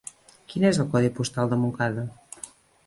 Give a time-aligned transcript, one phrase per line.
[0.53, 2.09] Quin és el codi postal de Montcada?